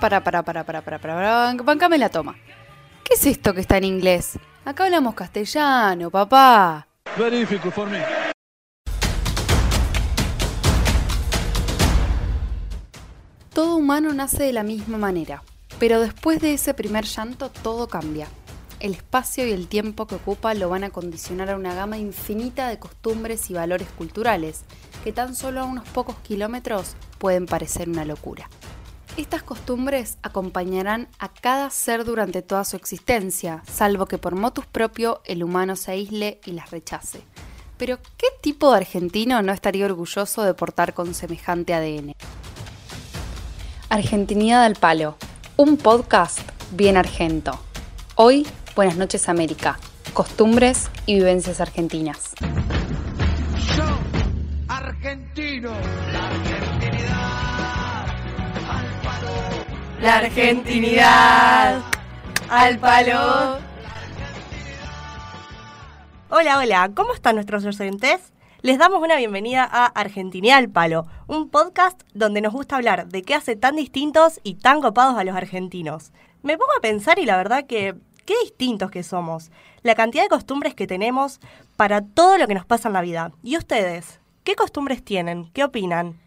[0.00, 2.34] Para, para, para, para, para, para, para, bancame la toma.
[3.04, 4.38] ¿Qué es esto que está en inglés?
[4.64, 6.88] Acá hablamos castellano, papá.
[7.18, 8.00] Very difficult for me.
[13.52, 15.42] Todo humano nace de la misma manera,
[15.78, 18.28] pero después de ese primer llanto todo cambia.
[18.80, 22.68] El espacio y el tiempo que ocupa lo van a condicionar a una gama infinita
[22.68, 24.62] de costumbres y valores culturales,
[25.04, 28.48] que tan solo a unos pocos kilómetros pueden parecer una locura.
[29.16, 35.20] Estas costumbres acompañarán a cada ser durante toda su existencia, salvo que por motus propio
[35.24, 37.22] el humano se aísle y las rechace.
[37.76, 42.14] Pero, ¿qué tipo de argentino no estaría orgulloso de portar con semejante ADN?
[43.88, 45.16] Argentinidad al Palo,
[45.56, 47.58] un podcast bien argento.
[48.14, 49.78] Hoy, Buenas noches América,
[50.14, 52.34] costumbres y vivencias argentinas.
[53.76, 53.84] Yo,
[54.66, 55.72] argentino.
[56.10, 56.30] La
[60.02, 61.80] La argentinidad
[62.50, 63.58] al palo.
[66.28, 68.32] Hola, hola, ¿cómo están nuestros oyentes?
[68.62, 73.22] Les damos una bienvenida a Argentinidad al Palo, un podcast donde nos gusta hablar de
[73.22, 76.10] qué hace tan distintos y tan copados a los argentinos.
[76.42, 77.94] Me pongo a pensar y la verdad que
[78.26, 79.52] qué distintos que somos,
[79.84, 81.38] la cantidad de costumbres que tenemos
[81.76, 83.30] para todo lo que nos pasa en la vida.
[83.44, 84.18] ¿Y ustedes?
[84.42, 85.52] ¿Qué costumbres tienen?
[85.52, 86.18] ¿Qué opinan?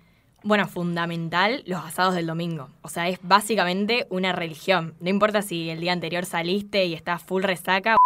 [0.46, 2.70] Bueno, fundamental los asados del domingo.
[2.84, 4.96] O sea, es básicamente una religión.
[5.00, 7.98] No importa si el día anterior saliste y estás full resaca.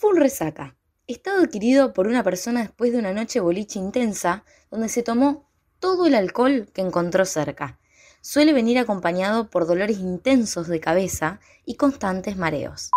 [0.00, 0.76] Full resaca.
[1.06, 5.46] Estado adquirido por una persona después de una noche boliche intensa donde se tomó
[5.78, 7.78] todo el alcohol que encontró cerca.
[8.20, 12.90] Suele venir acompañado por dolores intensos de cabeza y constantes mareos.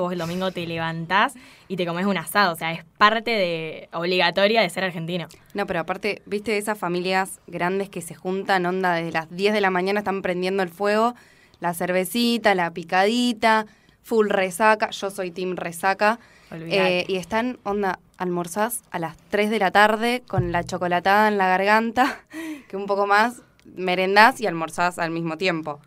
[0.00, 1.34] Vos el domingo te levantás
[1.66, 2.52] y te comes un asado.
[2.52, 5.26] O sea, es parte de obligatoria de ser argentino.
[5.54, 9.60] No, pero aparte, viste esas familias grandes que se juntan, onda, desde las 10 de
[9.60, 11.16] la mañana están prendiendo el fuego,
[11.58, 13.66] la cervecita, la picadita,
[14.04, 16.20] full resaca, yo soy team resaca,
[16.52, 21.38] eh, y están, onda, almorzás a las 3 de la tarde con la chocolatada en
[21.38, 22.20] la garganta,
[22.68, 25.80] que un poco más merendás y almorzás al mismo tiempo.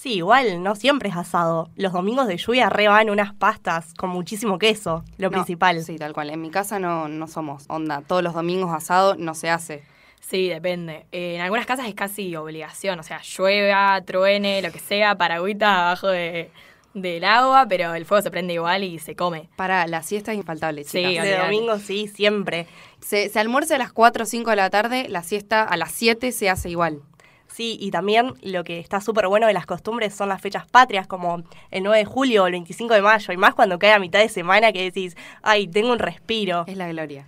[0.00, 1.70] Sí, igual no siempre es asado.
[1.74, 5.82] Los domingos de lluvia re van unas pastas con muchísimo queso, lo No, principal.
[5.82, 6.30] Sí, tal cual.
[6.30, 9.82] En mi casa no, no somos, onda, todos los domingos asado no se hace.
[10.20, 11.06] Sí, depende.
[11.10, 13.00] Eh, en algunas casas es casi obligación.
[13.00, 16.50] O sea, llueva, truene, lo que sea, paragüita abajo de,
[16.94, 19.48] del agua, pero el fuego se prende igual y se come.
[19.56, 21.12] Para la siesta es infaltable, Sí, chicas.
[21.24, 21.44] de olvidate.
[21.44, 22.66] domingo sí, siempre.
[23.00, 25.90] Se, se almuerza a las 4 o 5 de la tarde, la siesta a las
[25.92, 27.00] 7 se hace igual.
[27.48, 31.06] Sí, y también lo que está súper bueno de las costumbres son las fechas patrias,
[31.06, 33.98] como el 9 de julio o el 25 de mayo, y más cuando cae a
[33.98, 36.64] mitad de semana que decís, ay, tengo un respiro.
[36.66, 37.26] Es la gloria.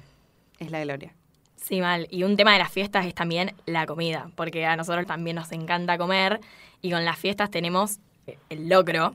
[0.58, 1.14] Es la gloria.
[1.56, 2.06] Sí, mal.
[2.10, 5.52] Y un tema de las fiestas es también la comida, porque a nosotros también nos
[5.52, 6.40] encanta comer
[6.82, 9.14] y con las fiestas tenemos eh, el locro.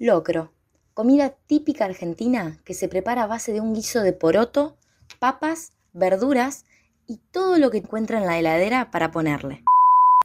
[0.00, 0.52] Locro.
[0.94, 4.76] Comida típica argentina que se prepara a base de un guiso de poroto,
[5.18, 6.64] papas, verduras
[7.06, 9.62] y todo lo que encuentra en la heladera para ponerle.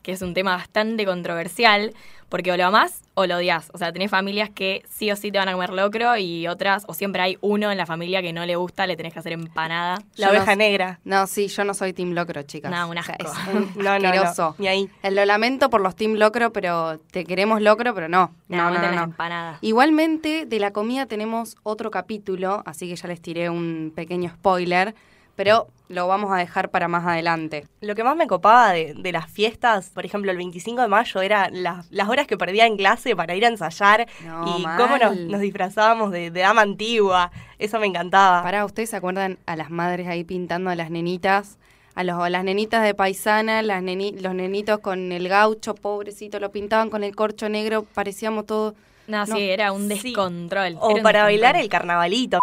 [0.07, 1.93] Que es un tema bastante controversial,
[2.29, 3.69] porque o lo amás o lo odias.
[3.73, 6.85] O sea, tenés familias que sí o sí te van a comer locro y otras,
[6.87, 9.33] o siempre hay uno en la familia que no le gusta, le tenés que hacer
[9.33, 9.97] empanada.
[10.15, 10.99] La Yo oveja no- negra.
[11.03, 12.71] No, sí, yo no soy team locro, chicas.
[12.71, 13.33] No, un O sea, asco.
[13.33, 14.89] es un No, no, no, ni ahí.
[15.03, 18.31] Eh, Lo lamento por los team locro, pero te queremos locro, pero no.
[18.47, 19.59] No, No, no, empanadas.
[19.61, 24.95] Igualmente, de la comida tenemos otro capítulo, así que ya les tiré un pequeño spoiler,
[25.35, 27.65] pero lo vamos a dejar para más adelante.
[27.81, 31.21] Lo que más me copaba de, de las fiestas, por ejemplo, el 25 de mayo,
[31.21, 34.77] era las, las horas que perdía en clase para ir a ensayar No, y mal.
[34.77, 37.31] cómo nos, nos disfrazábamos de, de dama antigua.
[37.59, 38.43] Eso me encantaba.
[38.43, 41.57] Para ¿ustedes se acuerdan a las madres ahí pintando a las nenitas?
[41.95, 46.39] A, los, a las nenitas de paisana, las neni- los nenitos con el gaucho, pobrecito,
[46.39, 48.75] lo pintaban con el corcho negro, parecíamos todos...
[49.07, 49.35] No, No.
[49.37, 50.03] sí, era un Sí.
[50.03, 50.75] descontrol.
[50.79, 52.39] O Era para bailar el carnavalito.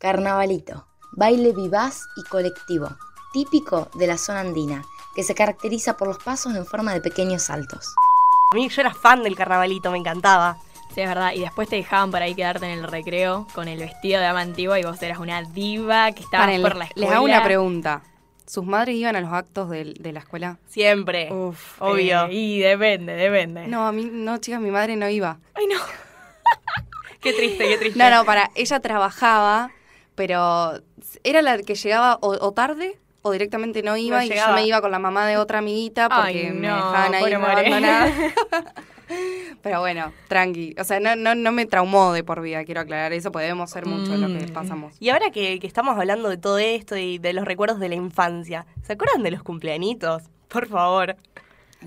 [0.00, 0.84] Carnavalito.
[1.18, 2.90] Baile vivaz y colectivo,
[3.32, 4.84] típico de la zona andina,
[5.16, 7.92] que se caracteriza por los pasos en forma de pequeños saltos.
[8.52, 10.58] A mí yo era fan del carnavalito, me encantaba.
[10.94, 11.32] Sí, es verdad.
[11.34, 14.42] Y después te dejaban por ahí quedarte en el recreo con el vestido de dama
[14.42, 17.08] antigua y vos eras una diva que estabas Paren, por la escuela.
[17.08, 18.02] les hago una pregunta.
[18.46, 20.58] ¿Sus madres iban a los actos de, la escuela?
[20.68, 21.32] Siempre.
[21.32, 22.26] Uf, Obvio.
[22.26, 23.66] eh, y depende, depende.
[23.66, 25.38] No, a mí, no, chicas, mi madre no iba.
[25.54, 25.80] Ay, no.
[27.20, 27.98] Qué triste, qué triste.
[27.98, 29.72] No, no, para, ella trabajaba,
[30.18, 30.74] pero
[31.24, 34.50] era la que llegaba o, o tarde o directamente no iba No y llegaba.
[34.50, 37.32] yo me iba con la mamá de otra amiguita porque Ay, me no, dejaban ahí
[37.32, 38.12] abandonada.
[39.62, 40.74] Pero bueno, tranqui.
[40.78, 43.70] O sea, no, no, no me traumó de por vida, quiero aclarar eso, porque debemos
[43.70, 44.52] ser mucho lo que Mm.
[44.52, 44.94] pasamos.
[45.00, 47.94] Y ahora que, que estamos hablando de todo esto y de los recuerdos de la
[47.94, 50.24] infancia, ¿se acuerdan de los cumpleañitos?
[50.48, 51.16] Por favor.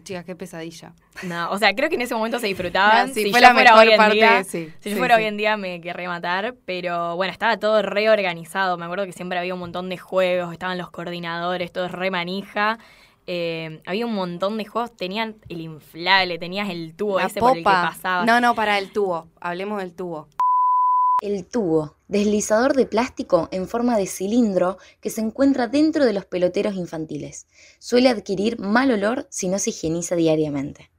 [0.04, 0.94] Chicas, qué pesadilla.
[1.24, 3.10] No, o sea, creo que en ese momento se disfrutaban.
[3.10, 4.96] No, sí, si fue yo la fuera mejor hoy en parte, día, sí, si yo
[4.96, 8.78] sí, fuera hoy en día me querría matar, pero bueno, estaba todo reorganizado.
[8.78, 12.80] Me acuerdo que siempre había un montón de juegos, estaban los coordinadores, todo re manija.
[13.28, 17.52] Eh, había un montón de juegos, tenían el inflable, tenías el tubo La ese por
[17.52, 17.90] el que popa.
[17.94, 18.26] pasaba.
[18.26, 19.28] No, no, para el tubo.
[19.40, 20.28] Hablemos del tubo.
[21.22, 26.26] El tubo, deslizador de plástico en forma de cilindro que se encuentra dentro de los
[26.26, 27.46] peloteros infantiles.
[27.78, 30.90] Suele adquirir mal olor si no se higieniza diariamente.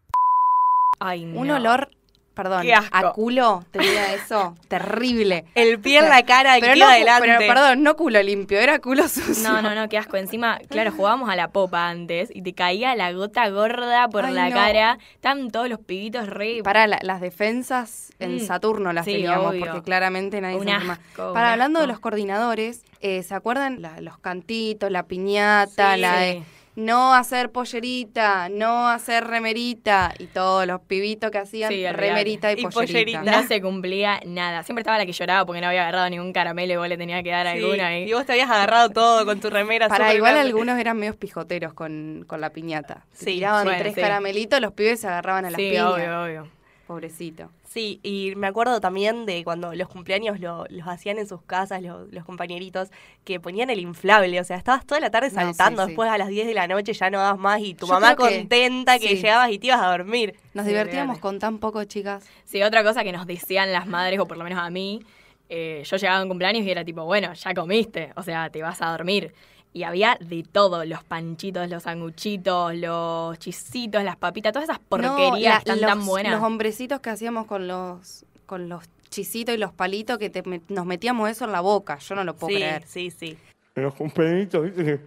[1.00, 1.88] Ay, Un olor,
[2.34, 2.96] perdón, Qué asco.
[2.96, 4.56] a culo tenía eso.
[4.68, 5.44] Terrible.
[5.54, 7.26] El pie en la cara que Pero iba no, adelante.
[7.28, 9.48] pero perdón, no culo limpio, era culo sucio.
[9.48, 10.16] No, no, no, qué asco.
[10.16, 14.34] Encima, claro, jugábamos a la popa antes y te caía la gota gorda por Ay,
[14.34, 14.54] la no.
[14.54, 14.98] cara.
[15.14, 16.60] Estaban todos los pibitos re.
[16.62, 18.40] Para la- las defensas en Mm.
[18.40, 19.66] Saturno las Sí, teníamos, obvio.
[19.66, 23.82] porque claramente nadie Un se asco, un Para hablando de los coordinadores, eh, ¿se acuerdan
[23.82, 26.00] La- los cantitos, la piñata, Sí.
[26.00, 26.42] la de.
[26.74, 32.60] No hacer pollerita, no hacer remerita y todos los pibitos que hacían Sí, remerita y,
[32.60, 32.72] Y pollerita.
[33.20, 33.22] pollerita.
[33.22, 34.62] No se cumplía nada.
[34.62, 37.22] Siempre estaba la que lloraba porque no había agarrado ningún caramelo y vos le tenías
[37.22, 37.98] que dar Sí, alguna.
[37.98, 38.08] Y...
[38.10, 39.88] Y vos te habías agarrado todo con tu remera.
[39.88, 40.48] Para igual grande.
[40.50, 43.04] algunos eran medios pijoteros con, con la piñata.
[43.12, 44.00] Se Sí, tiraban bueno, tres sí.
[44.00, 45.84] caramelitos, los pibes se agarraban a las Sí, piñas.
[45.86, 46.48] obvio, obvio.
[46.86, 47.50] Pobrecito.
[47.68, 51.80] Sí, y me acuerdo también de cuando los cumpleaños lo- los hacían en sus casas,
[51.82, 52.90] lo- los compañeritos,
[53.24, 54.38] que ponían el inflable.
[54.40, 55.88] O sea, estabas toda la tarde saltando, sí.
[55.88, 58.10] después a las 10 de la noche ya no dabas más y tu Yo mamá
[58.16, 59.16] que- contenta que, sí.
[59.16, 60.34] llegabas y te ibas a dormir.
[60.54, 62.24] Nos Sí, divertíamos con tan poco, chicas.
[62.44, 65.00] Sí, otra cosa que nos decían las madres, o por lo menos a mí,
[65.48, 68.60] eh, yo llegaba a un cumpleaños y era tipo, bueno, ya comiste, o sea, te
[68.60, 69.32] vas a dormir.
[69.74, 75.18] Y había de todo, los panchitos, los sanguchitos, los chisitos, las papitas, todas esas porquerías
[75.32, 76.32] No, la- están los, tan buenas.
[76.32, 80.84] Los hombrecitos que hacíamos con los con los chisitos y los palitos que te nos
[80.84, 81.96] metíamos eso en la boca.
[81.98, 82.82] Yo no lo puedo Sí, creer.
[82.86, 83.38] sí, sí.
[83.74, 85.00] En los cumpleaños, viste,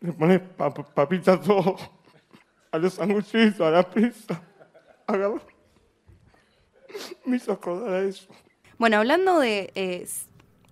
[0.00, 1.76] le pones pap- papitas todo.
[2.70, 4.40] A los sanguchitos, a la pizza.
[5.08, 5.40] Agarra-
[7.24, 8.26] Me hizo acordar a eso.
[8.78, 10.06] Bueno, hablando de, eh,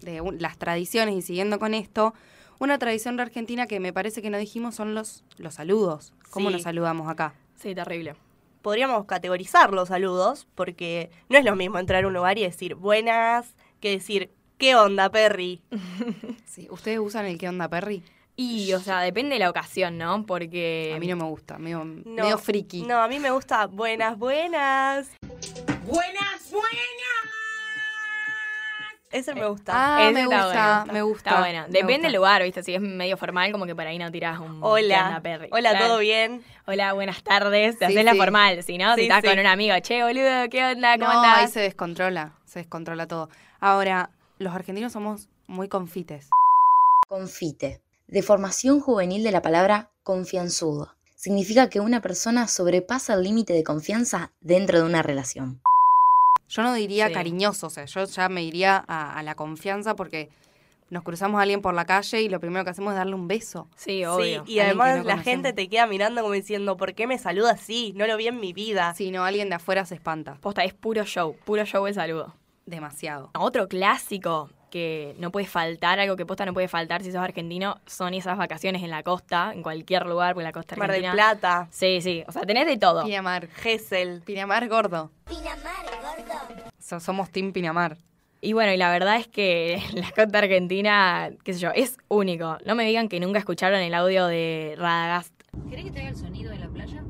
[0.00, 2.14] de un- las tradiciones y siguiendo con esto,
[2.58, 6.12] una tradición de Argentina que me parece que no dijimos son los, los saludos.
[6.30, 6.54] ¿Cómo Sí.
[6.54, 7.34] nos saludamos acá?
[7.56, 8.14] Sí, terrible.
[8.62, 12.74] Podríamos categorizar los saludos, porque no es lo mismo entrar a un lugar y decir
[12.76, 15.60] buenas que decir ¿qué onda, Perry?
[16.46, 16.68] Sí.
[16.70, 18.02] ¿Ustedes usan el qué onda, Perry?
[18.36, 20.24] Y, o sea, depende de la ocasión, ¿no?
[20.24, 20.92] Porque...
[20.96, 22.82] A mí no me gusta, medio, No, medio friki.
[22.82, 25.08] No, a mí me gusta buenas, buenas.
[25.84, 27.31] Buenas, buenas.
[29.12, 29.72] Ese me gusta.
[29.74, 30.92] Ah, Ese me está gusta, bueno.
[30.94, 31.30] me gusta.
[31.30, 31.62] Está bueno.
[31.68, 32.06] Depende gusta.
[32.08, 32.62] del lugar, ¿viste?
[32.62, 34.60] Si es medio formal, como que por ahí no tirás un...
[34.60, 35.20] ¿qué Hola.
[35.22, 35.48] Perry?
[35.52, 35.86] Hola, Claro.
[35.86, 36.42] ¿todo bien?
[36.66, 37.78] Hola, buenas tardes.
[37.78, 38.18] Te Sí, haces la sí.
[38.18, 38.62] formal.
[38.62, 39.28] Si no, Sí, si estás sí.
[39.28, 40.96] con un amigo, che, boludo, ¿qué onda?
[40.98, 41.38] ¿Cómo No, andás?
[41.38, 43.28] ahí se descontrola, se descontrola todo.
[43.60, 46.30] Ahora, los argentinos somos muy confites.
[47.08, 47.82] Confite.
[48.08, 50.94] Deformación juvenil de la palabra confianzudo.
[51.16, 55.60] Significa que una persona sobrepasa el límite de confianza dentro de una relación.
[56.54, 57.14] Yo no diría Sí.
[57.14, 60.28] cariñoso, o sea, yo ya me iría a, a la confianza porque
[60.90, 63.26] nos cruzamos a alguien por la calle y lo primero que hacemos es darle un
[63.26, 63.68] beso.
[63.74, 64.44] Sí, obvio.
[64.44, 65.24] Sí, y además no la conocemos.
[65.24, 67.94] gente te queda mirando como diciendo, ¿por qué me saluda así?
[67.96, 68.92] No lo vi en mi vida.
[68.94, 70.34] Si no, alguien de afuera se espanta.
[70.42, 71.34] Posta, es puro show.
[71.46, 72.34] Puro show el saludo.
[72.66, 73.30] Demasiado.
[73.38, 77.78] Otro clásico que no puede faltar, algo que posta no puede faltar si sos argentino,
[77.86, 81.12] son esas vacaciones en la costa, en cualquier lugar, porque la costa Mar del argentina...
[81.38, 82.24] Plata, Sí, sí.
[82.26, 83.04] O sea, tenés de todo.
[83.04, 83.48] Pinamar.
[83.48, 84.22] Gesell.
[84.22, 85.10] Pinamar gordo.
[86.92, 87.96] So- somos Team Pinamar.
[88.42, 92.58] Y bueno, y la verdad es que la costa argentina, qué sé yo, es único.
[92.66, 95.32] No me digan que nunca escucharon el audio de Radagast.
[95.70, 97.02] ¿Querés que te haga el sonido de la playa?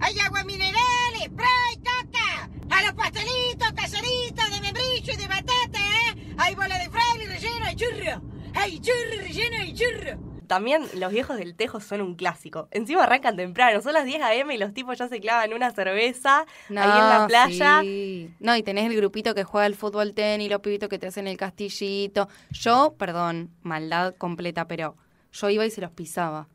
[0.00, 2.50] Hay agua mineral, spray, coca.
[2.70, 6.34] A los pastelitos, caseritos de membrillo y de batata, ¿eh?
[6.38, 8.22] Hay bola de fraile relleno, hay churro.
[8.54, 10.37] Hay churro relleno, hay churro.
[10.48, 12.66] También los viejos del Tejo son un clásico.
[12.72, 14.54] Encima arrancan temprano, son las 10 a.m.
[14.54, 17.80] y los tipos ya se clavan una cerveza ahí en la playa.
[17.82, 18.34] sí.
[18.40, 21.28] No, y tenés el grupito que juega el fútbol tenis, los pibitos que te hacen
[21.28, 22.28] el castillito.
[22.50, 24.96] Yo, perdón, maldad completa, pero
[25.32, 26.48] yo iba y se los pisaba.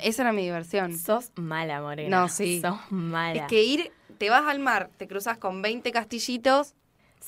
[0.00, 0.96] Esa era mi diversión.
[0.96, 2.20] Sos mala, Morena.
[2.22, 2.60] No, sí.
[2.60, 3.42] Sos mala.
[3.42, 6.74] Es que ir, te vas al mar, te cruzas con 20 castillitos.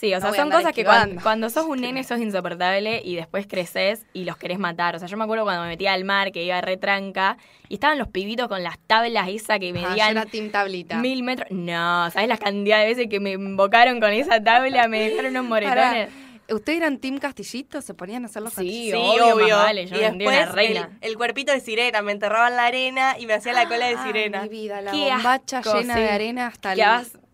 [0.00, 3.16] Sí, o No sea, son cosas que cuando, cuando sos un nene sos insoportable y
[3.16, 4.96] después creces y los querés matar.
[4.96, 7.36] O sea, yo me acuerdo cuando me metía al mar, que iba retranca,
[7.68, 10.96] y estaban los pibitos con las tablas esas que Ah, yo medían era team tablita.
[10.96, 11.50] mil metros.
[11.50, 14.88] No, ¿sabes la cantidad de veces que me invocaron con esa tabla?
[14.88, 16.08] Me dejaron unos moretones.
[16.48, 17.80] ¿Ustedes eran team castillito?
[17.82, 19.34] ¿Se ponían a hacer los Sí, castillitos?
[19.34, 20.90] obvio, más vale, yo y después una reina.
[21.02, 23.86] El, el cuerpito de sirena, me enterraba en la arena y me hacía la cola
[23.86, 24.42] de Ah, sirena.
[24.42, 26.00] mi vida, la Qué bombacha asco, llena sí.
[26.00, 26.78] de arena hasta el...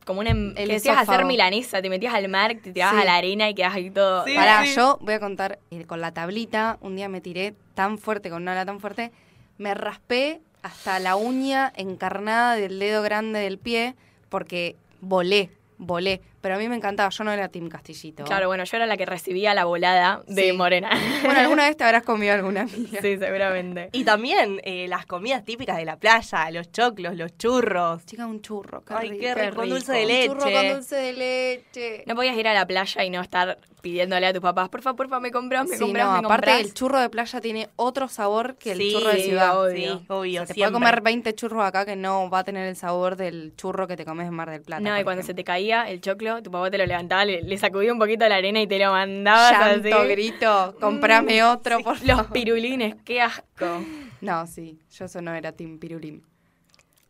[0.07, 0.31] Como una...
[0.31, 3.03] em- el que decías hacer milanesa, te metías al mar, te tirabas Sí.
[3.03, 4.25] a la arena y quedabas ahí todo...
[4.25, 4.35] Sí.
[4.35, 8.31] Pará, yo voy a contar, eh, con la tablita, un día me tiré tan fuerte,
[8.31, 9.11] con una ala tan fuerte,
[9.59, 13.95] me raspé hasta la uña encarnada del dedo grande del pie
[14.29, 16.21] porque volé, volé.
[16.47, 18.23] Pero a mí me encantaba, yo no era Team Castillito.
[18.23, 20.53] Claro, bueno, yo era la que recibía la volada de Sí.
[20.53, 20.91] Morena.
[21.25, 23.01] Bueno, alguna vez te habrás comido alguna amiga.
[23.03, 23.89] sí, seguramente.
[23.91, 28.07] Y también eh, las comidas típicas de la playa, los choclos, los churros.
[28.07, 29.21] Chica, un churro, qué Ay, rico.
[29.23, 30.27] qué rico, con dulce de Un leche.
[30.29, 32.05] churro con dulce de leche.
[32.07, 35.21] No podías ir a la playa y no estar pidiéndole a tus papás, porfa, porfa,
[35.21, 36.61] me compras, me Sí, compras, no, me aparte compras.
[36.61, 39.61] el churro de playa tiene otro sabor que el Sí, churro de ciudad.
[39.63, 39.99] obvio.
[39.99, 40.73] Sí, obvio, Se te puede siempre.
[40.73, 44.05] comer 20 churros acá que no va a tener el sabor del churro que te
[44.05, 44.83] comes en Mar del Plata.
[44.83, 47.59] No, y cuando se te caía el choclo, tu papá te lo levantaba, le, le
[47.59, 49.53] sacudía un poquito la arena y te lo mandabas
[49.83, 50.09] Llanto, así.
[50.09, 52.33] grito, comprame otro, por Los favor.
[52.33, 53.83] pirulines, qué asco.
[54.21, 56.23] No, sí, yo eso no era Team Pirulín.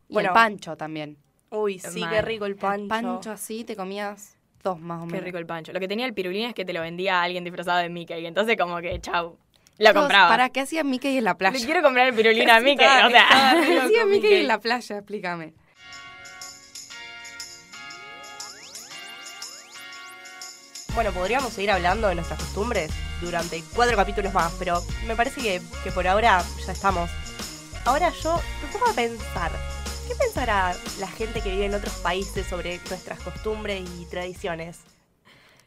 [0.08, 0.28] Y Bueno.
[0.30, 1.16] el pancho también.
[1.50, 2.82] Uy, sí, qué rico el pancho.
[2.82, 5.20] El pancho así te comías dos más o menos.
[5.20, 5.72] Qué rico el pancho.
[5.72, 8.20] Lo que tenía el pirulín es que te lo vendía a alguien disfrazado de Mickey.
[8.22, 9.38] y Entonces, como que, chau,
[9.78, 10.28] lo Todos, compraba.
[10.28, 11.56] ¿Para qué hacía Mickey en la playa?
[11.58, 12.84] Le quiero comprar el pirulín a Mickey.
[12.84, 14.34] o sea, ¿Qué hacía Mickey.
[14.40, 14.96] en la playa?
[14.98, 15.54] Explícame.
[20.96, 25.60] Bueno, podríamos seguir hablando de nuestras costumbres durante cuatro capítulos más, pero me parece que,
[25.84, 27.10] que por ahora ya estamos.
[27.84, 29.52] Ahora yo me pongo a pensar,
[30.08, 34.80] ¿qué pensará la gente que vive en otros países sobre nuestras costumbres y tradiciones?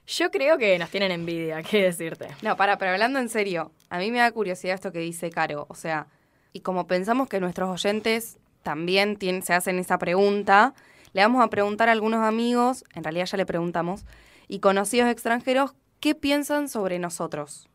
[0.07, 2.29] yo creo que nos tienen envidia, qué decirte.
[2.41, 5.67] No, para, pero hablando en serio, a mí me da curiosidad esto que dice Caro.
[5.69, 6.07] O sea,
[6.51, 10.73] y como pensamos que nuestros oyentes también tienen- se hacen esa pregunta,
[11.13, 14.03] le vamos a preguntar a algunos amigos, en realidad ya le preguntamos,
[14.49, 17.69] y conocidos extranjeros, ¿qué piensan sobre nosotros?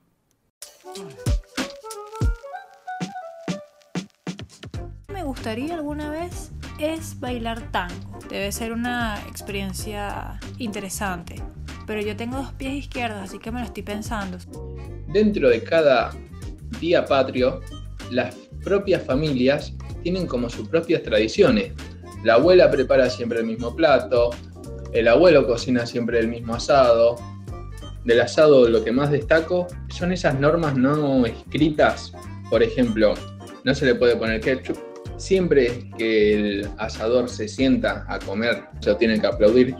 [5.08, 8.18] me gustaría alguna vez es bailar tango.
[8.28, 11.36] Debe ser una experiencia interesante.
[11.86, 14.36] Pero yo tengo dos pies izquierdos, así que me lo estoy pensando.
[15.08, 16.14] Dentro de cada
[16.78, 17.60] día patrio,
[18.10, 21.72] las propias familias tienen como sus propias tradiciones.
[22.22, 24.30] La abuela prepara siempre el mismo plato,
[24.94, 27.16] el abuelo cocina siempre el mismo asado.
[28.04, 32.12] Del asado lo que más destaco son esas normas no escritas.
[32.48, 33.14] Por ejemplo,
[33.64, 34.78] no se le puede poner ketchup.
[35.16, 39.76] Siempre que el asador se sienta a comer, se lo tienen que aplaudir.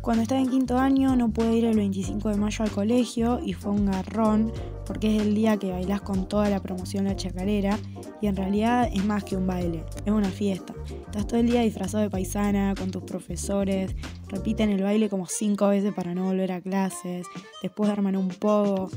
[0.00, 3.52] Cuando estaba en quinto año no pude ir el 25 de mayo al colegio y
[3.54, 4.52] fue un garrón
[4.86, 7.78] porque es el día que bailás con toda la promoción La Chacarera
[8.20, 10.74] y en realidad es más que un baile, es una fiesta.
[11.06, 13.94] Estás todo el día disfrazado de paisana con tus profesores,
[14.28, 17.26] repiten el baile como cinco veces para no volver a clases,
[17.62, 18.90] después arman un pogo.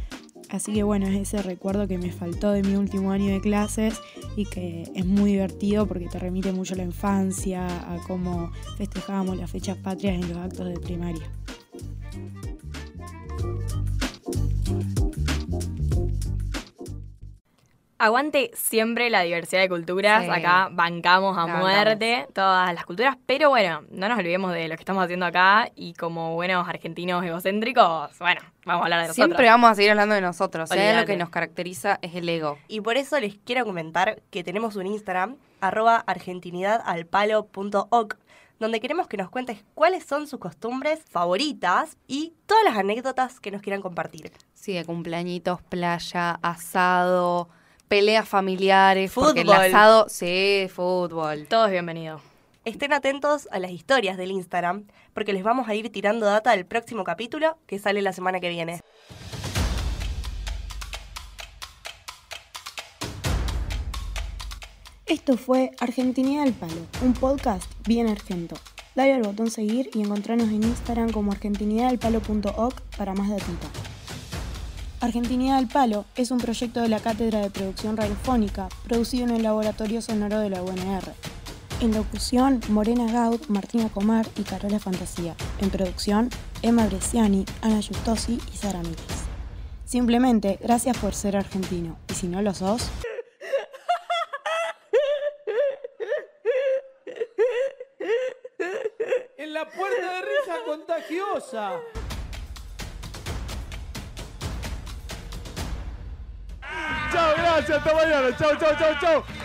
[0.50, 4.00] Así que bueno, es ese recuerdo que me faltó de mi último año de clases
[4.38, 9.38] y que es muy divertido porque te remite mucho a la infancia, a cómo festejábamos
[9.38, 11.30] las fechas patrias en los actos de primaria.
[18.00, 20.24] Aguante siempre la diversidad de culturas.
[20.24, 20.30] Sí.
[20.30, 21.64] Acá bancamos a bancamos.
[21.64, 23.18] muerte todas las culturas.
[23.26, 25.72] Pero bueno, no nos olvidemos de lo que estamos haciendo acá.
[25.76, 29.26] Y como buenos argentinos egocéntricos, bueno, vamos a hablar de nosotros.
[29.26, 30.70] Siempre vamos a seguir hablando de nosotros.
[30.72, 30.96] ¿eh?
[30.96, 32.58] Lo que nos caracteriza es el ego.
[32.68, 38.18] Y por eso les quiero comentar que tenemos un Instagram, arroba argentinidadalpalo.oc,
[38.60, 43.52] donde queremos que nos cuentes cuáles son sus costumbres favoritas y todas las anécdotas que
[43.52, 44.32] nos quieran compartir.
[44.54, 47.50] Sí, de cumpleañitos, playa, asado,
[47.88, 49.12] peleas familiares.
[49.14, 49.66] Porque el Fútbol.
[49.66, 51.48] asado, sí, fútbol.
[51.48, 52.22] Todos bienvenidos.
[52.66, 56.66] Estén atentos a las historias del Instagram, porque les vamos a ir tirando data del
[56.66, 58.82] próximo capítulo que sale la semana que viene.
[65.06, 68.58] Esto fue Argentinidad al Palo, un podcast bien argento.
[68.96, 73.97] Dale al botón seguir y encontrarnos en Instagram como argentinidadalpalo.oc para más datita.
[75.00, 79.44] Argentinidad al Palo es un proyecto de la Cátedra de Producción Radiofónica, producido en el
[79.44, 81.14] Laboratorio Sonoro de la UNR.
[81.82, 85.36] En locución, Morena Gaud, Martina Comar y Carola Fantasía.
[85.62, 86.32] En producción,
[86.64, 88.98] Emma Bresciani, Ana Justosi y Sara Miles.
[89.86, 92.00] Simplemente, gracias por ser argentino.
[92.10, 92.90] Y si no lo sos...
[99.38, 101.80] En la puerta de risa contagiosa.
[107.18, 108.38] Chao, gracias, hasta mañana.
[108.38, 109.37] Chao, chao, chao, chao.